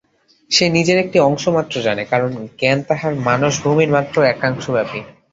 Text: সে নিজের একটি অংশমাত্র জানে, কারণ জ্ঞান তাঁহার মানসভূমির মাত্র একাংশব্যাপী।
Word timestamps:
সে 0.51 0.65
নিজের 0.69 0.97
একটি 0.99 1.17
অংশমাত্র 1.21 1.75
জানে, 1.81 2.03
কারণ 2.05 2.29
জ্ঞান 2.59 2.79
তাঁহার 2.87 3.13
মানসভূমির 3.27 3.93
মাত্র 3.95 4.15
একাংশব্যাপী। 4.25 4.99